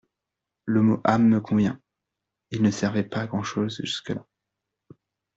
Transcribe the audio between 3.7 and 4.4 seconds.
jusque-là.